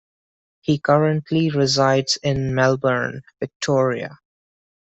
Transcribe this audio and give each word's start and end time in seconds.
He 0.61 0.79
currently 0.79 1.51
resides 1.51 2.17
in 2.23 2.55
Melbourne, 2.55 3.21
Victoria. 3.39 4.17